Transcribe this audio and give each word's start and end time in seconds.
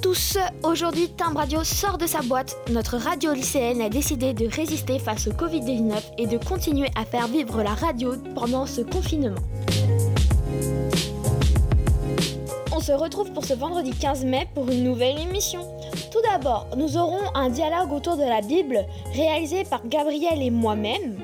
tous, 0.00 0.38
aujourd'hui 0.62 1.08
Timbre 1.10 1.40
Radio 1.40 1.64
sort 1.64 1.98
de 1.98 2.06
sa 2.06 2.22
boîte. 2.22 2.56
Notre 2.70 2.96
radio 2.96 3.32
lycéenne 3.32 3.80
a 3.80 3.88
décidé 3.88 4.32
de 4.32 4.46
résister 4.46 4.98
face 4.98 5.26
au 5.26 5.32
Covid-19 5.32 5.94
et 6.18 6.26
de 6.26 6.38
continuer 6.38 6.88
à 6.94 7.04
faire 7.04 7.26
vivre 7.26 7.62
la 7.62 7.74
radio 7.74 8.14
pendant 8.34 8.66
ce 8.66 8.80
confinement. 8.80 9.36
On 12.74 12.80
se 12.80 12.92
retrouve 12.92 13.32
pour 13.32 13.44
ce 13.44 13.54
vendredi 13.54 13.90
15 13.90 14.24
mai 14.24 14.48
pour 14.54 14.68
une 14.70 14.84
nouvelle 14.84 15.18
émission. 15.18 15.60
Tout 16.12 16.20
d'abord, 16.30 16.66
nous 16.76 16.98
aurons 16.98 17.22
un 17.34 17.48
dialogue 17.48 17.90
autour 17.90 18.18
de 18.18 18.22
la 18.22 18.42
Bible 18.42 18.84
réalisé 19.14 19.64
par 19.64 19.80
Gabriel 19.86 20.42
et 20.42 20.50
moi-même 20.50 21.16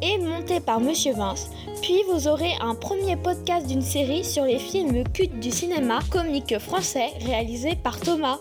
et 0.00 0.18
monté 0.18 0.60
par 0.60 0.78
Monsieur 0.78 1.14
Vince. 1.14 1.50
Puis 1.82 2.04
vous 2.12 2.28
aurez 2.28 2.52
un 2.60 2.76
premier 2.76 3.16
podcast 3.16 3.66
d'une 3.66 3.82
série 3.82 4.24
sur 4.24 4.44
les 4.44 4.60
films 4.60 5.02
cultes 5.12 5.40
du 5.40 5.50
cinéma 5.50 5.98
comique 6.10 6.60
français 6.60 7.08
réalisé 7.24 7.74
par 7.74 7.98
Thomas. 7.98 8.38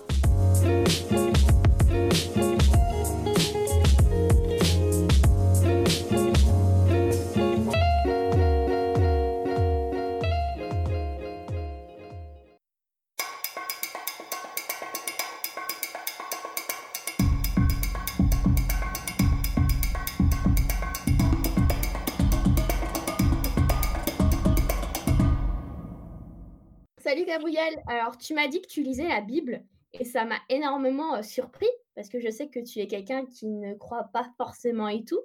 Gabriel, 27.35 27.83
alors 27.87 28.17
tu 28.17 28.33
m'as 28.33 28.47
dit 28.47 28.61
que 28.61 28.67
tu 28.67 28.81
lisais 28.81 29.09
la 29.09 29.19
Bible 29.19 29.61
et 29.91 30.05
ça 30.05 30.23
m'a 30.23 30.37
énormément 30.47 31.15
euh, 31.15 31.21
surpris 31.21 31.67
parce 31.93 32.07
que 32.07 32.21
je 32.21 32.29
sais 32.29 32.47
que 32.47 32.61
tu 32.61 32.79
es 32.79 32.87
quelqu'un 32.87 33.25
qui 33.25 33.47
ne 33.47 33.73
croit 33.73 34.09
pas 34.13 34.29
forcément 34.37 34.87
et 34.87 35.03
tout. 35.03 35.19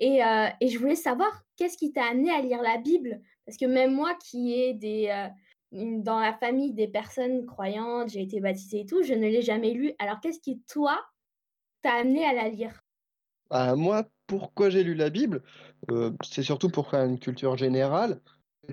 Et, 0.00 0.24
euh, 0.24 0.48
et 0.60 0.66
je 0.66 0.76
voulais 0.80 0.96
savoir 0.96 1.44
qu'est-ce 1.56 1.78
qui 1.78 1.92
t'a 1.92 2.06
amené 2.06 2.32
à 2.32 2.40
lire 2.40 2.60
la 2.60 2.78
Bible? 2.78 3.20
Parce 3.46 3.56
que 3.56 3.66
même 3.66 3.94
moi 3.94 4.16
qui 4.16 4.52
ai 4.52 4.74
des, 4.74 5.06
euh, 5.10 5.28
dans 6.00 6.18
la 6.18 6.32
famille 6.32 6.72
des 6.72 6.88
personnes 6.88 7.46
croyantes, 7.46 8.08
j'ai 8.08 8.22
été 8.22 8.40
baptisée 8.40 8.80
et 8.80 8.86
tout, 8.86 9.04
je 9.04 9.14
ne 9.14 9.28
l'ai 9.28 9.42
jamais 9.42 9.70
lu. 9.74 9.92
Alors 10.00 10.18
qu'est-ce 10.18 10.40
qui 10.40 10.60
toi 10.62 11.00
t'a 11.82 11.92
amené 11.92 12.24
à 12.24 12.32
la 12.32 12.48
lire? 12.48 12.82
Ah, 13.50 13.76
moi, 13.76 14.08
pourquoi 14.26 14.70
j'ai 14.70 14.82
lu 14.82 14.96
la 14.96 15.08
Bible? 15.08 15.44
C'est 16.24 16.42
surtout 16.42 16.68
pour 16.68 16.90
faire 16.90 17.04
une 17.04 17.20
culture 17.20 17.56
générale. 17.56 18.20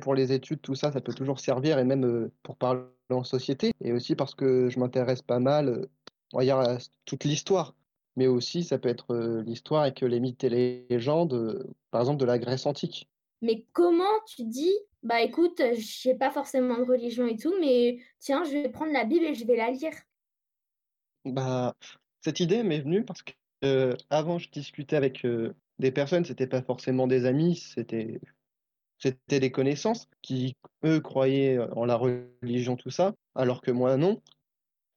Pour 0.02 0.16
les 0.16 0.32
études, 0.32 0.62
tout 0.62 0.76
ça, 0.76 0.92
ça 0.92 1.02
peut 1.02 1.14
toujours 1.14 1.40
servir, 1.40 1.80
et 1.80 1.84
même 1.84 2.06
euh, 2.06 2.32
pour 2.44 2.58
parler 2.58 2.82
en 3.10 3.24
société. 3.24 3.72
Et 3.82 3.92
aussi 3.92 4.16
parce 4.16 4.36
que 4.36 4.70
je 4.70 4.80
m'intéresse 4.80 5.22
pas 5.22 5.40
mal, 5.40 5.70
euh, 5.70 5.90
on 6.34 6.40
va 6.40 6.44
dire, 6.44 6.58
à 6.58 6.78
toute 7.06 7.24
l'histoire. 7.24 7.76
Mais 8.16 8.28
aussi, 8.28 8.64
ça 8.64 8.78
peut 8.78 8.90
être 8.90 9.14
euh, 9.14 9.42
l'histoire 9.44 9.84
avec 9.84 10.02
les 10.02 10.20
mythes 10.20 10.44
et 10.44 10.50
les 10.50 10.86
légendes, 10.90 11.66
par 11.92 12.02
exemple, 12.02 12.20
de 12.20 12.26
la 12.26 12.40
Grèce 12.40 12.66
antique. 12.66 13.10
Mais 13.42 13.66
comment 13.74 14.04
tu 14.28 14.44
dis, 14.44 14.74
bah 15.02 15.22
écoute, 15.22 15.62
j'ai 15.76 16.14
pas 16.14 16.30
forcément 16.30 16.78
de 16.78 16.84
religion 16.84 17.26
et 17.28 17.38
tout, 17.38 17.54
mais 17.60 18.00
tiens, 18.20 18.44
je 18.44 18.52
vais 18.52 18.70
prendre 18.70 18.92
la 18.92 19.06
Bible 19.06 19.26
et 19.26 19.34
je 19.34 19.46
vais 19.46 19.56
la 19.56 19.72
lire. 19.72 19.94
Bah, 21.26 21.76
cette 22.22 22.40
idée 22.40 22.64
m'est 22.64 22.82
venue 22.82 23.04
parce 23.04 23.24
que 23.24 23.32
euh, 23.64 23.96
avant, 24.10 24.40
je 24.40 24.50
discutais 24.50 24.96
avec 24.96 25.26
euh, 25.26 25.54
des 25.80 25.92
personnes, 25.92 26.26
c'était 26.26 26.48
pas 26.48 26.62
forcément 26.62 27.08
des 27.08 27.26
amis, 27.26 27.56
c'était 27.56 28.20
C'était 29.02 29.40
des 29.40 29.52
connaissances 29.52 30.08
qui, 30.22 30.56
eux, 30.86 31.00
croyaient 31.00 31.58
en 31.76 31.86
la 31.86 31.96
religion, 31.96 32.76
tout 32.76 32.92
ça, 32.92 33.14
alors 33.36 33.62
que 33.62 33.72
moi, 33.72 33.98
non. 33.98 34.22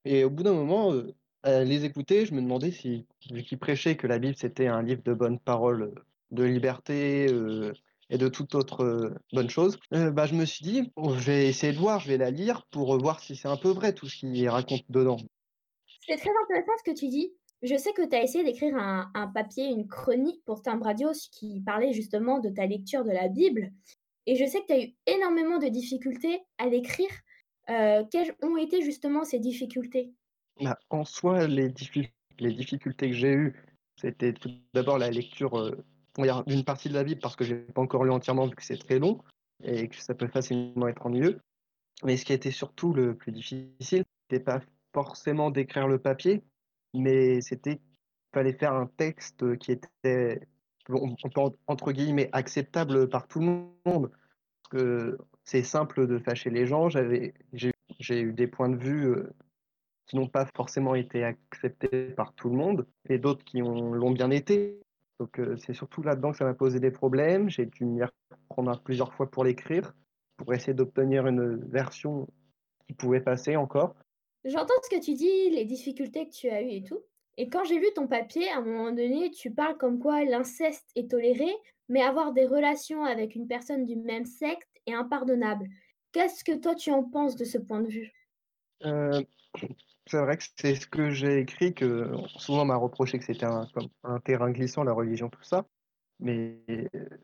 Et 0.05 0.23
au 0.23 0.29
bout 0.29 0.43
d'un 0.43 0.53
moment, 0.53 0.93
euh, 0.93 1.13
à 1.41 1.63
les 1.63 1.85
écouter, 1.85 2.25
je 2.25 2.33
me 2.33 2.41
demandais 2.41 2.71
si, 2.71 3.07
vu 3.31 3.41
qu'ils 3.43 3.57
prêchaient 3.57 3.97
que 3.97 4.05
la 4.05 4.19
Bible, 4.19 4.35
c'était 4.37 4.67
un 4.67 4.83
livre 4.83 5.01
de 5.03 5.13
bonnes 5.13 5.39
paroles, 5.39 5.93
de 6.29 6.43
liberté, 6.43 7.27
euh, 7.31 7.73
et 8.11 8.19
de 8.19 8.27
toute 8.27 8.53
autre 8.53 8.83
euh, 8.83 9.15
bonne 9.33 9.49
chose, 9.49 9.79
bah, 9.91 10.27
je 10.27 10.35
me 10.35 10.45
suis 10.45 10.63
dit, 10.63 10.91
bon, 10.95 11.17
je 11.17 11.25
vais 11.25 11.47
essayer 11.47 11.73
de 11.73 11.79
voir, 11.79 11.99
je 11.99 12.07
vais 12.07 12.17
la 12.17 12.29
lire 12.29 12.67
pour 12.69 12.95
voir 12.99 13.19
si 13.19 13.35
c'est 13.35 13.47
un 13.47 13.57
peu 13.57 13.69
vrai 13.69 13.93
tout 13.93 14.07
ce 14.07 14.17
qu'il 14.17 14.47
raconte 14.47 14.83
dedans. 14.89 15.17
C'est 16.07 16.17
très 16.17 16.29
intéressant 16.43 16.71
ce 16.77 16.91
que 16.91 16.95
tu 16.95 17.07
dis. 17.07 17.33
Je 17.61 17.75
sais 17.75 17.93
que 17.93 18.07
tu 18.07 18.15
as 18.15 18.23
essayé 18.23 18.43
d'écrire 18.43 18.75
un, 18.75 19.27
papier, 19.33 19.65
une 19.65 19.87
chronique 19.87 20.43
pour 20.45 20.61
Timbre 20.61 20.85
Radio 20.85 21.09
qui 21.31 21.61
parlait 21.61 21.93
justement 21.93 22.39
de 22.39 22.49
ta 22.49 22.65
lecture 22.65 23.03
de 23.03 23.11
la 23.11 23.27
Bible. 23.27 23.71
Et 24.27 24.35
je 24.35 24.45
sais 24.45 24.61
que 24.61 24.67
tu 24.67 24.73
as 24.73 24.83
eu 24.83 24.93
énormément 25.07 25.57
de 25.57 25.67
difficultés 25.67 26.41
à 26.57 26.67
l'écrire. 26.67 27.09
Euh, 27.69 28.03
quelles 28.11 28.35
ont 28.43 28.57
été 28.57 28.81
justement 28.81 29.23
ces 29.23 29.39
difficultés? 29.39 30.13
Bah, 30.61 30.77
en 30.89 31.05
soi, 31.05 31.47
les, 31.47 31.69
diffi- 31.69 32.11
les 32.39 32.53
difficultés 32.53 33.09
que 33.09 33.15
j'ai 33.15 33.33
eues, 33.33 33.55
c'était 33.99 34.33
tout 34.33 34.51
d'abord 34.73 34.97
la 34.97 35.09
lecture 35.09 35.57
euh, 35.57 35.83
d'une 36.45 36.63
partie 36.63 36.89
de 36.89 36.93
la 36.93 37.03
Bible 37.03 37.21
parce 37.21 37.35
que 37.35 37.43
j'ai 37.43 37.55
pas 37.55 37.81
encore 37.81 38.03
lu 38.03 38.11
entièrement 38.11 38.47
vu 38.47 38.55
que 38.55 38.63
c'est 38.63 38.77
très 38.77 38.99
long 38.99 39.21
et 39.63 39.87
que 39.87 39.95
ça 39.95 40.13
peut 40.13 40.27
facilement 40.27 40.87
être 40.87 41.05
ennuyeux. 41.05 41.39
Mais 42.03 42.17
ce 42.17 42.25
qui 42.25 42.33
était 42.33 42.51
surtout 42.51 42.93
le 42.93 43.15
plus 43.15 43.31
difficile, 43.31 44.03
c'était 44.29 44.43
pas 44.43 44.61
forcément 44.93 45.49
d'écrire 45.49 45.87
le 45.87 45.97
papier, 45.97 46.43
mais 46.95 47.41
c'était 47.41 47.79
fallait 48.33 48.53
faire 48.53 48.73
un 48.73 48.87
texte 48.87 49.57
qui 49.57 49.71
était 49.71 50.41
entre 51.67 51.91
guillemets 51.93 52.29
acceptable 52.33 53.09
par 53.09 53.27
tout 53.27 53.39
le 53.39 53.45
monde. 53.85 54.11
C'est 55.43 55.63
simple 55.63 56.07
de 56.07 56.19
fâcher 56.19 56.49
les 56.49 56.65
gens. 56.65 56.89
J'avais 56.89 57.33
j'ai 57.99 58.19
eu 58.21 58.33
des 58.33 58.47
points 58.47 58.69
de 58.69 58.75
vue 58.75 59.07
euh, 59.07 59.33
qui 60.07 60.15
n'ont 60.15 60.27
pas 60.27 60.45
forcément 60.55 60.95
été 60.95 61.23
acceptés 61.23 62.09
par 62.09 62.33
tout 62.33 62.49
le 62.49 62.55
monde, 62.55 62.85
et 63.09 63.17
d'autres 63.17 63.43
qui 63.43 63.61
ont, 63.61 63.93
l'ont 63.93 64.11
bien 64.11 64.31
été. 64.31 64.79
Donc 65.19 65.39
euh, 65.39 65.55
c'est 65.57 65.73
surtout 65.73 66.01
là-dedans 66.03 66.31
que 66.31 66.37
ça 66.37 66.45
m'a 66.45 66.53
posé 66.53 66.79
des 66.79 66.91
problèmes. 66.91 67.49
J'ai 67.49 67.65
dû 67.65 67.85
m'y 67.85 68.01
reprendre 68.03 68.81
plusieurs 68.81 69.13
fois 69.13 69.29
pour 69.29 69.43
l'écrire, 69.43 69.93
pour 70.37 70.53
essayer 70.53 70.73
d'obtenir 70.73 71.27
une 71.27 71.55
version 71.69 72.27
qui 72.87 72.93
pouvait 72.93 73.21
passer 73.21 73.55
encore. 73.55 73.95
J'entends 74.45 74.75
ce 74.83 74.95
que 74.95 75.01
tu 75.01 75.15
dis, 75.15 75.49
les 75.49 75.65
difficultés 75.65 76.27
que 76.27 76.33
tu 76.33 76.49
as 76.49 76.61
eues 76.61 76.69
et 76.69 76.83
tout. 76.83 77.03
Et 77.37 77.49
quand 77.49 77.63
j'ai 77.65 77.79
lu 77.79 77.87
ton 77.95 78.07
papier, 78.07 78.47
à 78.49 78.59
un 78.59 78.61
moment 78.61 78.91
donné, 78.91 79.31
tu 79.31 79.51
parles 79.51 79.75
comme 79.77 79.99
quoi 79.99 80.23
l'inceste 80.23 80.87
est 80.95 81.09
toléré, 81.09 81.49
mais 81.89 82.01
avoir 82.01 82.31
des 82.31 82.45
relations 82.45 83.03
avec 83.03 83.35
une 83.35 83.47
personne 83.47 83.85
du 83.85 83.95
même 83.95 84.25
sexe 84.25 84.67
est 84.85 84.93
impardonnable. 84.93 85.67
Qu'est-ce 86.11 86.43
que 86.43 86.55
toi 86.55 86.75
tu 86.75 86.91
en 86.91 87.03
penses 87.03 87.35
de 87.35 87.43
ce 87.43 87.57
point 87.57 87.81
de 87.81 87.87
vue? 87.87 88.11
Euh, 88.85 89.21
c'est 90.05 90.19
vrai 90.19 90.37
que 90.37 90.43
c'est 90.55 90.75
ce 90.75 90.85
que 90.85 91.09
j'ai 91.09 91.39
écrit, 91.39 91.73
que 91.73 92.11
souvent 92.37 92.65
m'a 92.65 92.75
reproché 92.75 93.17
que 93.17 93.25
c'était 93.25 93.47
un, 93.47 94.19
terrain 94.23 94.51
glissant, 94.51 94.83
la 94.83 94.93
religion, 94.93 95.29
tout 95.29 95.43
ça. 95.43 95.65
Mais 96.19 96.61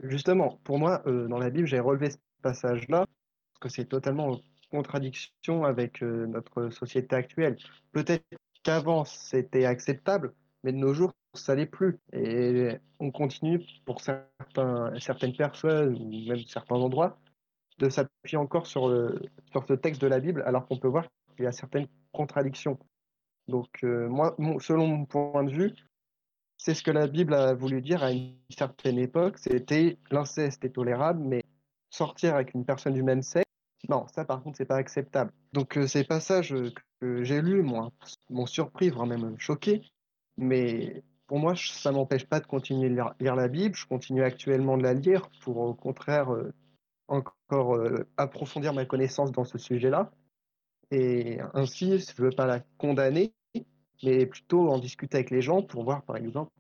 justement, 0.02 0.60
pour 0.64 0.80
moi, 0.80 1.04
euh, 1.06 1.28
dans 1.28 1.38
la 1.38 1.52
Bible, 1.52 1.68
j'ai 1.68 1.80
relevé 1.80 2.10
ce 2.10 2.18
passage-là, 2.42 3.06
parce 3.06 3.60
que 3.62 3.70
c'est 3.70 3.86
totalement 3.86 4.30
en 4.30 4.40
contradiction 4.72 5.64
avec 5.66 6.02
euh, 6.02 6.26
notre 6.28 6.70
société 6.70 7.16
actuelle. 7.16 7.58
Peut-être 7.92 8.26
qu'avant, 8.64 9.06
c'était 9.06 9.66
acceptable, 9.66 10.34
mais 10.64 10.72
de 10.72 10.78
nos 10.78 10.94
jours, 10.94 11.14
ça 11.34 11.56
l'est 11.56 11.66
plus. 11.66 12.00
Et 12.14 12.78
on 13.00 13.12
continue, 13.12 13.62
pour 13.86 14.02
certains, 14.02 14.92
certaines 15.00 15.36
personnes, 15.36 15.96
ou 15.96 16.28
même 16.28 16.44
certains 16.48 16.76
endroits, 16.76 17.20
de 17.80 17.90
s'appuyer 17.90 18.38
encore 18.38 18.68
sur, 18.68 18.90
sur 19.52 19.66
ce 19.68 19.74
texte 19.74 20.02
de 20.02 20.08
la 20.08 20.20
Bible, 20.20 20.44
alors 20.46 20.68
qu'on 20.68 20.78
peut 20.78 20.88
voir 20.88 21.06
qu'il 21.36 21.46
y 21.46 21.48
a 21.48 21.52
certaines 21.52 21.88
contradictions. 22.12 22.78
Donc, 23.48 23.84
euh, 23.84 24.08
moi, 24.08 24.36
selon 24.60 24.88
mon 24.88 25.06
point 25.06 25.44
de 25.44 25.52
vue, 25.52 25.74
c'est 26.58 26.74
ce 26.74 26.84
que 26.84 26.92
la 26.92 27.08
Bible 27.08 27.34
a 27.34 27.54
voulu 27.54 27.82
dire 27.82 28.04
à 28.04 28.12
une 28.12 28.36
certaine 28.50 29.00
époque, 29.00 29.38
c'était 29.40 29.98
l'inceste 30.12 30.64
est 30.64 30.70
tolérable, 30.70 31.22
mais 31.24 31.44
sortir 31.90 32.36
avec 32.36 32.54
une 32.54 32.66
personne 32.66 32.94
du 32.94 33.04
même 33.04 33.24
sexe, 33.24 33.51
non, 33.90 34.08
ça 34.08 34.26
par 34.26 34.42
contre, 34.42 34.58
c'est 34.58 34.66
pas 34.66 34.76
acceptable. 34.76 35.32
Donc 35.54 35.78
euh, 35.78 35.88
ces 35.88 36.04
passages 36.04 36.56
que 37.00 37.24
j'ai 37.24 37.42
lus, 37.42 37.62
moi, 37.62 37.92
m'ont 38.30 38.46
surpris, 38.46 38.90
voire 38.90 39.08
même 39.08 39.36
choqué, 39.40 39.82
mais 40.38 41.04
pour 41.28 41.40
moi, 41.40 41.54
ça 41.56 41.92
m'empêche 41.92 42.26
pas 42.26 42.40
de 42.40 42.48
continuer 42.48 42.90
de 42.90 42.96
lire, 43.20 43.36
la 43.36 43.48
Bible, 43.48 43.76
je 43.76 43.86
continue 43.86 44.24
actuellement 44.24 44.78
de 44.78 44.84
la 44.84 44.94
lire 44.94 45.30
pour 45.42 45.58
au 45.58 45.74
contraire 45.74 46.34
euh, 46.34 46.54
encore 47.08 47.76
euh, 47.76 48.08
approfondir 48.18 48.74
ma 48.74 48.86
connaissance 48.86 49.32
dans 49.32 49.46
ce 49.46 49.58
sujet-là, 49.58 50.12
et 50.92 51.40
ainsi, 51.54 52.00
je 52.00 52.22
veux 52.22 52.32
pas 52.32 52.46
la 52.46 52.60
condamner, 52.78 53.34
mais 54.04 54.26
plutôt 54.26 54.70
en 54.70 54.78
discuter 54.78 55.18
avec 55.18 55.30
les 55.30 55.42
gens 55.42 55.62
pour 55.62 55.84
voir, 55.84 56.04
par 56.04 56.18
exemple, 56.18 56.52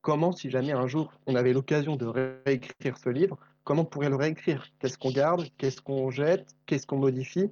comment, 0.00 0.32
si 0.32 0.50
jamais 0.50 0.72
un 0.72 0.86
jour 0.86 1.12
on 1.26 1.34
avait 1.34 1.52
l'occasion 1.52 1.96
de 1.96 2.06
réécrire 2.06 2.96
ce 2.98 3.10
livre, 3.10 3.38
comment 3.64 3.82
on 3.82 3.86
pourrait 3.86 4.10
le 4.10 4.16
réécrire? 4.16 4.66
Qu'est-ce 4.78 4.98
qu'on 4.98 5.10
garde? 5.10 5.44
Qu'est-ce 5.58 5.80
qu'on 5.80 6.10
jette? 6.10 6.54
Qu'est-ce 6.66 6.86
qu'on 6.86 6.98
modifie? 6.98 7.50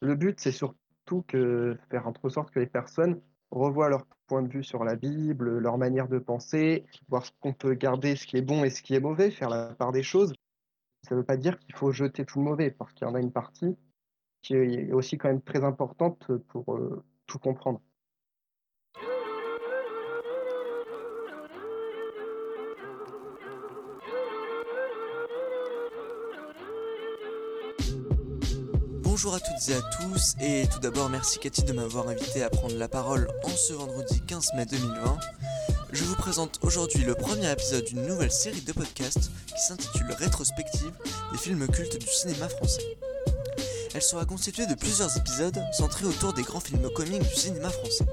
Le 0.00 0.14
but, 0.14 0.40
c'est 0.40 0.52
surtout 0.52 1.22
que 1.28 1.76
faire 1.90 2.06
en 2.06 2.28
sorte 2.28 2.50
que 2.50 2.60
les 2.60 2.66
personnes 2.66 3.20
revoient 3.50 3.88
leur 3.88 4.06
point 4.26 4.42
de 4.42 4.48
vue 4.48 4.64
sur 4.64 4.84
la 4.84 4.96
Bible, 4.96 5.58
leur 5.58 5.76
manière 5.76 6.08
de 6.08 6.18
penser, 6.18 6.86
voir 7.08 7.26
ce 7.26 7.32
qu'on 7.40 7.52
peut 7.52 7.74
garder, 7.74 8.16
ce 8.16 8.26
qui 8.26 8.36
est 8.36 8.42
bon 8.42 8.64
et 8.64 8.70
ce 8.70 8.82
qui 8.82 8.94
est 8.94 9.00
mauvais, 9.00 9.30
faire 9.30 9.50
la 9.50 9.74
part 9.74 9.92
des 9.92 10.02
choses. 10.02 10.32
Ça 11.02 11.14
ne 11.14 11.20
veut 11.20 11.26
pas 11.26 11.36
dire 11.36 11.58
qu'il 11.58 11.74
faut 11.74 11.92
jeter 11.92 12.24
tout 12.24 12.38
le 12.38 12.44
mauvais, 12.44 12.70
parce 12.70 12.92
qu'il 12.92 13.06
y 13.06 13.10
en 13.10 13.14
a 13.14 13.20
une 13.20 13.32
partie 13.32 13.76
qui 14.42 14.54
est 14.54 14.92
aussi 14.92 15.18
quand 15.18 15.28
même 15.28 15.42
très 15.42 15.64
importante 15.64 16.30
pour 16.48 16.74
euh, 16.76 17.04
tout 17.26 17.38
comprendre. 17.38 17.80
Bonjour 29.22 29.34
à 29.34 29.40
toutes 29.40 29.68
et 29.68 29.74
à 29.74 29.82
tous, 29.82 30.34
et 30.40 30.66
tout 30.72 30.78
d'abord 30.78 31.10
merci 31.10 31.38
Cathy 31.38 31.62
de 31.64 31.74
m'avoir 31.74 32.08
invité 32.08 32.42
à 32.42 32.48
prendre 32.48 32.74
la 32.76 32.88
parole 32.88 33.28
en 33.44 33.50
ce 33.50 33.74
vendredi 33.74 34.22
15 34.26 34.54
mai 34.56 34.64
2020. 34.64 35.18
Je 35.92 36.04
vous 36.04 36.14
présente 36.14 36.58
aujourd'hui 36.62 37.04
le 37.04 37.14
premier 37.14 37.52
épisode 37.52 37.84
d'une 37.84 38.06
nouvelle 38.06 38.32
série 38.32 38.62
de 38.62 38.72
podcasts 38.72 39.30
qui 39.46 39.60
s'intitule 39.60 40.10
Rétrospective 40.18 40.92
des 41.32 41.36
films 41.36 41.68
cultes 41.68 41.98
du 41.98 42.06
cinéma 42.06 42.48
français. 42.48 42.96
Elle 43.94 44.00
sera 44.00 44.24
constituée 44.24 44.64
de 44.64 44.74
plusieurs 44.74 45.14
épisodes 45.14 45.60
centrés 45.74 46.06
autour 46.06 46.32
des 46.32 46.42
grands 46.42 46.60
films 46.60 46.88
comiques 46.88 47.28
du 47.28 47.36
cinéma 47.36 47.68
français. 47.68 48.06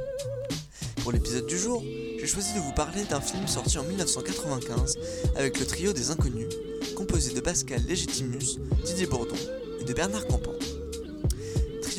Pour 1.04 1.14
l'épisode 1.14 1.48
du 1.48 1.58
jour, 1.58 1.82
j'ai 2.20 2.28
choisi 2.28 2.54
de 2.54 2.60
vous 2.60 2.74
parler 2.74 3.06
d'un 3.06 3.22
film 3.22 3.48
sorti 3.48 3.78
en 3.78 3.84
1995 3.84 4.98
avec 5.38 5.58
le 5.58 5.66
trio 5.66 5.94
des 5.94 6.12
Inconnus, 6.12 6.54
composé 6.98 7.34
de 7.34 7.40
Pascal 7.40 7.82
Légitimus, 7.88 8.60
Didier 8.84 9.06
Bourdon 9.06 9.38
et 9.80 9.86
de 9.86 9.94
Bernard 9.94 10.28
Campan. 10.28 10.52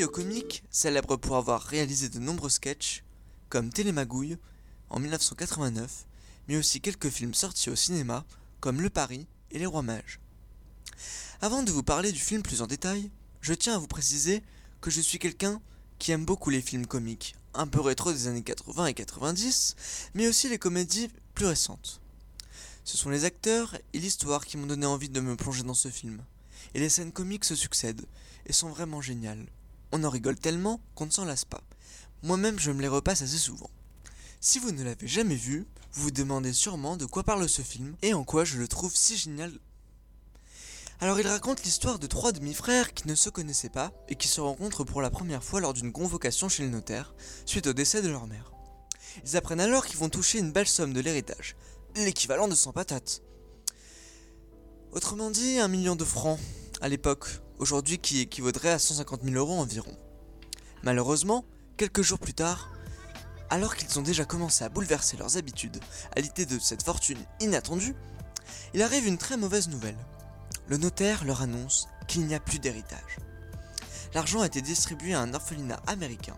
Comique, 0.06 0.62
célèbre 0.70 1.16
pour 1.16 1.36
avoir 1.36 1.62
réalisé 1.62 2.08
de 2.08 2.18
nombreux 2.20 2.50
sketchs, 2.50 3.02
comme 3.48 3.70
Télémagouille 3.70 4.38
en 4.90 5.00
1989, 5.00 6.06
mais 6.46 6.56
aussi 6.56 6.80
quelques 6.80 7.10
films 7.10 7.34
sortis 7.34 7.70
au 7.70 7.74
cinéma, 7.74 8.24
comme 8.60 8.80
Le 8.80 8.90
Paris 8.90 9.26
et 9.50 9.58
Les 9.58 9.66
Rois 9.66 9.82
Mages. 9.82 10.20
Avant 11.40 11.62
de 11.62 11.72
vous 11.72 11.82
parler 11.82 12.12
du 12.12 12.20
film 12.20 12.42
plus 12.42 12.62
en 12.62 12.66
détail, 12.66 13.10
je 13.40 13.54
tiens 13.54 13.74
à 13.74 13.78
vous 13.78 13.88
préciser 13.88 14.42
que 14.80 14.90
je 14.90 15.00
suis 15.00 15.18
quelqu'un 15.18 15.60
qui 15.98 16.12
aime 16.12 16.24
beaucoup 16.24 16.50
les 16.50 16.62
films 16.62 16.86
comiques, 16.86 17.34
un 17.54 17.66
peu 17.66 17.80
rétro 17.80 18.12
des 18.12 18.28
années 18.28 18.42
80 18.42 18.86
et 18.86 18.94
90, 18.94 19.74
mais 20.14 20.28
aussi 20.28 20.48
les 20.48 20.58
comédies 20.58 21.10
plus 21.34 21.46
récentes. 21.46 22.00
Ce 22.84 22.96
sont 22.96 23.10
les 23.10 23.24
acteurs 23.24 23.76
et 23.92 23.98
l'histoire 23.98 24.46
qui 24.46 24.56
m'ont 24.56 24.66
donné 24.66 24.86
envie 24.86 25.08
de 25.08 25.20
me 25.20 25.36
plonger 25.36 25.64
dans 25.64 25.74
ce 25.74 25.88
film. 25.88 26.22
Et 26.74 26.80
les 26.80 26.88
scènes 26.88 27.12
comiques 27.12 27.44
se 27.44 27.54
succèdent, 27.54 28.06
et 28.46 28.52
sont 28.52 28.70
vraiment 28.70 29.00
géniales. 29.00 29.46
On 29.92 30.04
en 30.04 30.10
rigole 30.10 30.38
tellement 30.38 30.80
qu'on 30.94 31.06
ne 31.06 31.10
s'en 31.10 31.24
lasse 31.24 31.44
pas. 31.44 31.62
Moi-même 32.22 32.58
je 32.58 32.70
me 32.70 32.82
les 32.82 32.88
repasse 32.88 33.22
assez 33.22 33.38
souvent. 33.38 33.70
Si 34.40 34.58
vous 34.58 34.70
ne 34.70 34.84
l'avez 34.84 35.08
jamais 35.08 35.34
vu, 35.34 35.66
vous 35.92 36.04
vous 36.04 36.10
demandez 36.10 36.52
sûrement 36.52 36.96
de 36.96 37.06
quoi 37.06 37.24
parle 37.24 37.48
ce 37.48 37.62
film 37.62 37.96
et 38.02 38.14
en 38.14 38.24
quoi 38.24 38.44
je 38.44 38.58
le 38.58 38.68
trouve 38.68 38.94
si 38.94 39.16
génial. 39.16 39.52
Alors 41.00 41.20
il 41.20 41.28
raconte 41.28 41.62
l'histoire 41.62 41.98
de 41.98 42.06
trois 42.08 42.32
demi-frères 42.32 42.92
qui 42.92 43.06
ne 43.06 43.14
se 43.14 43.30
connaissaient 43.30 43.68
pas 43.68 43.92
et 44.08 44.16
qui 44.16 44.26
se 44.26 44.40
rencontrent 44.40 44.84
pour 44.84 45.00
la 45.00 45.10
première 45.10 45.44
fois 45.44 45.60
lors 45.60 45.72
d'une 45.72 45.92
convocation 45.92 46.48
chez 46.48 46.64
le 46.64 46.70
notaire, 46.70 47.14
suite 47.46 47.68
au 47.68 47.72
décès 47.72 48.02
de 48.02 48.08
leur 48.08 48.26
mère. 48.26 48.52
Ils 49.24 49.36
apprennent 49.36 49.60
alors 49.60 49.86
qu'ils 49.86 49.98
vont 49.98 50.08
toucher 50.08 50.38
une 50.38 50.52
belle 50.52 50.66
somme 50.66 50.92
de 50.92 51.00
l'héritage, 51.00 51.56
l'équivalent 51.94 52.48
de 52.48 52.54
100 52.54 52.72
patates. 52.72 53.22
Autrement 54.92 55.30
dit, 55.30 55.58
un 55.58 55.68
million 55.68 55.96
de 55.96 56.04
francs, 56.04 56.40
à 56.80 56.88
l'époque, 56.88 57.28
aujourd'hui 57.58 57.98
qui 57.98 58.20
équivaudrait 58.20 58.70
à 58.70 58.78
150 58.78 59.22
000 59.24 59.36
euros 59.36 59.58
environ. 59.58 59.96
Malheureusement, 60.82 61.44
quelques 61.76 62.02
jours 62.02 62.18
plus 62.18 62.34
tard, 62.34 62.70
alors 63.50 63.76
qu'ils 63.76 63.98
ont 63.98 64.02
déjà 64.02 64.24
commencé 64.24 64.64
à 64.64 64.68
bouleverser 64.68 65.16
leurs 65.16 65.36
habitudes 65.36 65.80
à 66.16 66.20
l'idée 66.20 66.46
de 66.46 66.58
cette 66.58 66.82
fortune 66.82 67.18
inattendue, 67.40 67.94
il 68.74 68.82
arrive 68.82 69.06
une 69.06 69.18
très 69.18 69.36
mauvaise 69.36 69.68
nouvelle. 69.68 69.98
Le 70.68 70.76
notaire 70.76 71.24
leur 71.24 71.42
annonce 71.42 71.88
qu'il 72.06 72.26
n'y 72.26 72.34
a 72.34 72.40
plus 72.40 72.58
d'héritage. 72.58 73.18
L'argent 74.14 74.40
a 74.40 74.46
été 74.46 74.62
distribué 74.62 75.14
à 75.14 75.20
un 75.20 75.34
orphelinat 75.34 75.80
américain. 75.86 76.36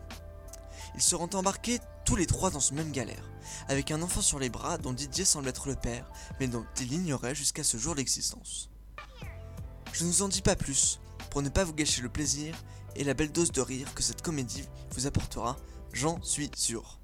Ils 0.94 1.02
seront 1.02 1.30
embarqués 1.34 1.78
tous 2.04 2.16
les 2.16 2.26
trois 2.26 2.50
dans 2.50 2.60
ce 2.60 2.74
même 2.74 2.90
galère, 2.90 3.30
avec 3.68 3.90
un 3.90 4.02
enfant 4.02 4.20
sur 4.20 4.38
les 4.38 4.50
bras 4.50 4.78
dont 4.78 4.92
Didier 4.92 5.24
semble 5.24 5.48
être 5.48 5.68
le 5.68 5.76
père, 5.76 6.10
mais 6.40 6.48
dont 6.48 6.64
il 6.80 6.92
ignorait 6.92 7.34
jusqu'à 7.34 7.62
ce 7.62 7.76
jour 7.76 7.94
l'existence. 7.94 8.70
Je 9.92 10.04
ne 10.04 10.08
vous 10.08 10.22
en 10.22 10.28
dis 10.28 10.42
pas 10.42 10.56
plus, 10.56 11.00
pour 11.30 11.42
ne 11.42 11.48
pas 11.48 11.64
vous 11.64 11.72
gâcher 11.72 12.02
le 12.02 12.08
plaisir 12.08 12.54
et 12.96 13.04
la 13.04 13.14
belle 13.14 13.32
dose 13.32 13.52
de 13.52 13.60
rire 13.60 13.92
que 13.94 14.02
cette 14.02 14.22
comédie 14.22 14.64
vous 14.92 15.06
apportera, 15.06 15.56
j'en 15.92 16.20
suis 16.22 16.50
sûr. 16.56 16.98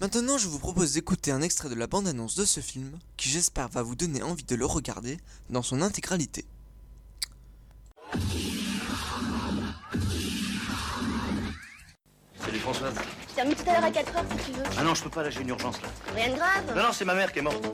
Maintenant, 0.00 0.38
je 0.38 0.46
vous 0.46 0.60
propose 0.60 0.92
d'écouter 0.92 1.32
un 1.32 1.42
extrait 1.42 1.68
de 1.68 1.74
la 1.74 1.88
bande-annonce 1.88 2.36
de 2.36 2.44
ce 2.44 2.60
film, 2.60 2.98
qui 3.16 3.30
j'espère 3.30 3.68
va 3.68 3.82
vous 3.82 3.96
donner 3.96 4.22
envie 4.22 4.44
de 4.44 4.54
le 4.54 4.64
regarder 4.64 5.18
dans 5.50 5.62
son 5.62 5.82
intégralité. 5.82 6.44
Salut 12.40 12.58
Françoise. 12.60 12.94
Je 13.28 13.34
termine 13.34 13.56
tout 13.56 13.68
à 13.68 13.72
l'heure 13.72 13.84
à 13.84 13.90
4h 13.90 14.38
si 14.38 14.44
tu 14.44 14.52
veux. 14.52 14.64
Ah 14.78 14.84
non, 14.84 14.94
je 14.94 15.02
peux 15.02 15.10
pas, 15.10 15.22
là 15.24 15.30
j'ai 15.30 15.40
une 15.40 15.48
urgence 15.48 15.82
là. 15.82 15.88
Rien 16.14 16.30
de 16.32 16.36
grave. 16.36 16.76
Non, 16.76 16.82
non, 16.84 16.92
c'est 16.92 17.04
ma 17.04 17.14
mère 17.14 17.32
qui 17.32 17.40
est 17.40 17.42
morte. 17.42 17.64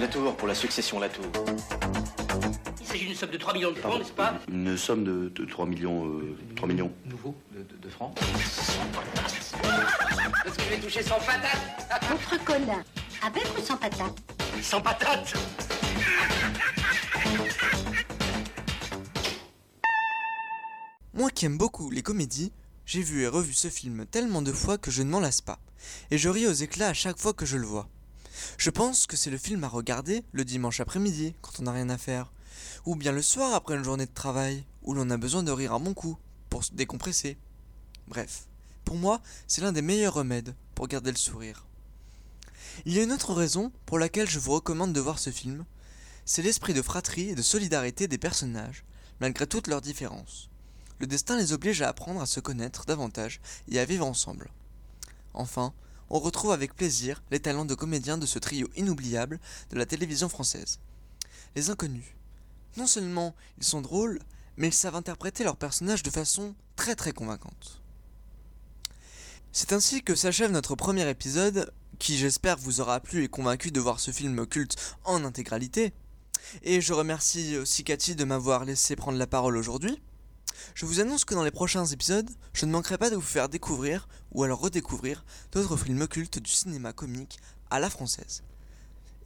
Monsieur 0.00 0.18
Latour, 0.20 0.36
pour 0.36 0.48
la 0.48 0.54
succession 0.54 0.98
Latour. 0.98 1.26
Il 2.80 2.86
s'agit 2.86 3.04
d'une 3.04 3.14
somme 3.14 3.30
de 3.32 3.36
3 3.36 3.52
millions 3.52 3.70
de 3.70 3.76
francs, 3.76 3.98
n'est-ce 3.98 4.12
pas? 4.12 4.32
Une 4.48 4.74
somme 4.78 5.04
de, 5.04 5.28
de 5.28 5.44
3 5.44 5.66
millions. 5.66 6.06
euh, 6.06 6.38
3 6.56 6.68
millions. 6.68 6.90
Nouveau, 7.04 7.34
de, 7.54 7.58
de- 7.62 7.76
de 7.76 7.88
francs. 7.90 8.18
Est-ce 10.46 10.56
que 10.56 10.62
je 10.62 10.68
vais 10.70 10.78
toucher 10.80 11.02
100 11.02 11.14
patates 11.18 12.10
Autre 12.14 12.42
Colin. 12.46 12.82
Avec 13.22 13.44
ou 13.58 13.62
sans 13.62 13.76
patate 13.76 14.16
100 14.62 14.80
patates 14.80 15.34
Moi 21.14 21.30
qui 21.30 21.46
aime 21.46 21.58
beaucoup 21.58 21.90
les 21.90 22.02
comédies, 22.02 22.52
j'ai 22.86 23.02
vu 23.02 23.22
et 23.22 23.26
revu 23.28 23.52
ce 23.52 23.68
film 23.68 24.06
tellement 24.06 24.42
de 24.42 24.52
fois 24.52 24.78
que 24.78 24.90
je 24.90 25.02
ne 25.02 25.10
m'en 25.10 25.20
lasse 25.20 25.40
pas, 25.40 25.58
et 26.10 26.18
je 26.18 26.28
ris 26.28 26.46
aux 26.46 26.52
éclats 26.52 26.88
à 26.88 26.94
chaque 26.94 27.18
fois 27.18 27.32
que 27.32 27.46
je 27.46 27.56
le 27.56 27.66
vois. 27.66 27.88
Je 28.58 28.70
pense 28.70 29.06
que 29.06 29.16
c'est 29.16 29.30
le 29.30 29.38
film 29.38 29.64
à 29.64 29.68
regarder 29.68 30.24
le 30.32 30.44
dimanche 30.44 30.80
après-midi, 30.80 31.34
quand 31.42 31.60
on 31.60 31.62
n'a 31.62 31.72
rien 31.72 31.90
à 31.90 31.98
faire, 31.98 32.32
ou 32.84 32.96
bien 32.96 33.12
le 33.12 33.22
soir 33.22 33.54
après 33.54 33.74
une 33.74 33.84
journée 33.84 34.06
de 34.06 34.14
travail, 34.14 34.64
où 34.82 34.94
l'on 34.94 35.10
a 35.10 35.16
besoin 35.16 35.42
de 35.42 35.52
rire 35.52 35.74
à 35.74 35.78
mon 35.78 35.94
coup, 35.94 36.18
pour 36.48 36.64
se 36.64 36.72
décompresser. 36.72 37.38
Bref, 38.08 38.46
pour 38.84 38.96
moi, 38.96 39.20
c'est 39.46 39.60
l'un 39.60 39.72
des 39.72 39.82
meilleurs 39.82 40.14
remèdes 40.14 40.54
pour 40.74 40.88
garder 40.88 41.10
le 41.10 41.16
sourire. 41.16 41.66
Il 42.84 42.94
y 42.94 42.98
a 42.98 43.02
une 43.02 43.12
autre 43.12 43.34
raison 43.34 43.72
pour 43.86 43.98
laquelle 43.98 44.28
je 44.28 44.38
vous 44.38 44.52
recommande 44.52 44.92
de 44.92 45.00
voir 45.00 45.18
ce 45.18 45.30
film, 45.30 45.64
c'est 46.24 46.42
l'esprit 46.42 46.74
de 46.74 46.82
fratrie 46.82 47.30
et 47.30 47.34
de 47.34 47.42
solidarité 47.42 48.08
des 48.08 48.18
personnages, 48.18 48.84
malgré 49.20 49.46
toutes 49.46 49.66
leurs 49.66 49.80
différences. 49.80 50.48
Le 50.98 51.06
destin 51.06 51.36
les 51.36 51.52
oblige 51.52 51.82
à 51.82 51.88
apprendre 51.88 52.20
à 52.20 52.26
se 52.26 52.40
connaître 52.40 52.84
davantage 52.84 53.40
et 53.68 53.78
à 53.78 53.84
vivre 53.84 54.06
ensemble. 54.06 54.50
Enfin, 55.34 55.72
on 56.10 56.18
retrouve 56.18 56.52
avec 56.52 56.74
plaisir 56.74 57.22
les 57.30 57.40
talents 57.40 57.64
de 57.64 57.74
comédiens 57.74 58.18
de 58.18 58.26
ce 58.26 58.38
trio 58.38 58.68
inoubliable 58.76 59.40
de 59.70 59.76
la 59.76 59.86
télévision 59.86 60.28
française. 60.28 60.80
Les 61.56 61.70
inconnus. 61.70 62.14
Non 62.76 62.86
seulement 62.86 63.34
ils 63.58 63.64
sont 63.64 63.80
drôles, 63.80 64.20
mais 64.56 64.68
ils 64.68 64.74
savent 64.74 64.96
interpréter 64.96 65.44
leurs 65.44 65.56
personnages 65.56 66.02
de 66.02 66.10
façon 66.10 66.54
très 66.76 66.94
très 66.94 67.12
convaincante. 67.12 67.80
C'est 69.52 69.72
ainsi 69.72 70.02
que 70.02 70.14
s'achève 70.14 70.52
notre 70.52 70.76
premier 70.76 71.08
épisode, 71.08 71.72
qui 71.98 72.16
j'espère 72.16 72.56
vous 72.56 72.80
aura 72.80 73.00
plu 73.00 73.24
et 73.24 73.28
convaincu 73.28 73.72
de 73.72 73.80
voir 73.80 73.98
ce 73.98 74.10
film 74.10 74.46
culte 74.46 74.76
en 75.04 75.24
intégralité. 75.24 75.92
Et 76.62 76.80
je 76.80 76.92
remercie 76.92 77.56
aussi 77.56 77.84
Cathy 77.84 78.14
de 78.14 78.24
m'avoir 78.24 78.64
laissé 78.64 78.96
prendre 78.96 79.18
la 79.18 79.26
parole 79.26 79.56
aujourd'hui. 79.56 80.00
Je 80.74 80.86
vous 80.86 81.00
annonce 81.00 81.24
que 81.24 81.34
dans 81.34 81.44
les 81.44 81.50
prochains 81.50 81.86
épisodes, 81.86 82.30
je 82.52 82.66
ne 82.66 82.72
manquerai 82.72 82.98
pas 82.98 83.10
de 83.10 83.16
vous 83.16 83.20
faire 83.22 83.48
découvrir, 83.48 84.08
ou 84.32 84.44
alors 84.44 84.60
redécouvrir, 84.60 85.24
d'autres 85.52 85.76
films 85.76 86.06
cultes 86.08 86.38
du 86.38 86.50
cinéma 86.50 86.92
comique 86.92 87.38
à 87.70 87.80
la 87.80 87.90
française. 87.90 88.42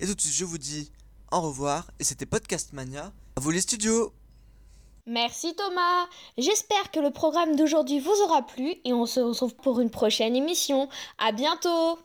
Et 0.00 0.06
tout 0.06 0.14
de 0.14 0.20
suite, 0.20 0.34
je 0.34 0.44
vous 0.44 0.58
dis 0.58 0.90
au 1.32 1.40
revoir, 1.40 1.90
et 1.98 2.04
c'était 2.04 2.26
Podcast 2.26 2.72
Mania. 2.72 3.12
À 3.36 3.40
vous 3.40 3.50
les 3.50 3.60
studios 3.60 4.12
Merci 5.06 5.54
Thomas. 5.54 6.06
J'espère 6.38 6.90
que 6.90 7.00
le 7.00 7.10
programme 7.10 7.56
d'aujourd'hui 7.56 8.00
vous 8.00 8.22
aura 8.24 8.46
plu 8.46 8.76
et 8.84 8.94
on 8.94 9.04
se 9.04 9.20
retrouve 9.20 9.54
pour 9.54 9.80
une 9.80 9.90
prochaine 9.90 10.34
émission. 10.34 10.88
À 11.18 11.32
bientôt. 11.32 11.98